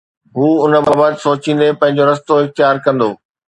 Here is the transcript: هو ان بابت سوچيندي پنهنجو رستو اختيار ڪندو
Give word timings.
هو 0.35 0.47
ان 0.65 0.73
بابت 0.87 1.13
سوچيندي 1.25 1.69
پنهنجو 1.79 2.03
رستو 2.09 2.33
اختيار 2.43 2.75
ڪندو 2.85 3.09